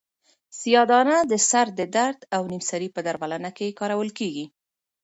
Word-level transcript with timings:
سیاه 0.59 0.85
دانه 0.91 1.15
د 1.31 1.33
سر 1.49 1.67
د 1.79 1.81
درد 1.97 2.19
او 2.35 2.41
نیم 2.51 2.63
سری 2.69 2.87
په 2.95 2.99
درملنه 3.07 3.51
کې 3.57 3.75
کارول 3.79 4.09
کیږي. 4.19 4.45